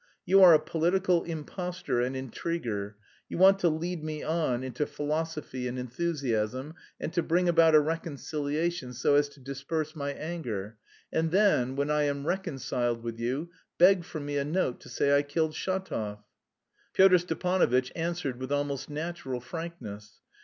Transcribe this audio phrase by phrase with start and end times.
[0.25, 2.95] "You are a political impostor and intriguer.
[3.29, 7.79] You want to lead me on into philosophy and enthusiasm and to bring about a
[7.79, 10.77] reconciliation so as to disperse my anger,
[11.13, 15.15] and then, when I am reconciled with you, beg from me a note to say
[15.15, 16.23] I killed Shatov."
[16.95, 20.19] Pyotr Stepanovitch answered with almost natural frankness.